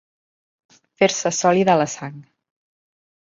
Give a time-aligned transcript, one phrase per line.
[1.01, 2.17] Fer-se sòlida la sang.